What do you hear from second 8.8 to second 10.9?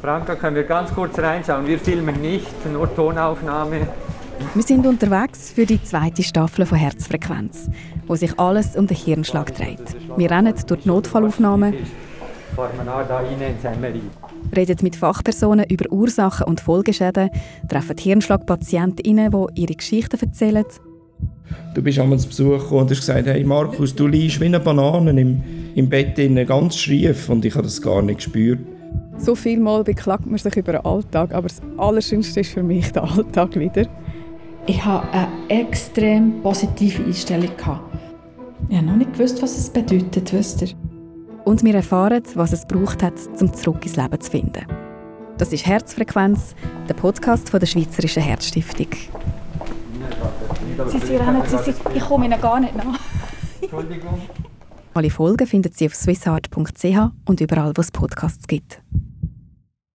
den Hirnschlag dreht. Wir rennen durch die